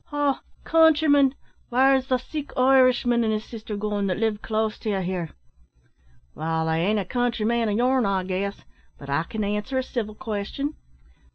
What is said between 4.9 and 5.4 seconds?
here?"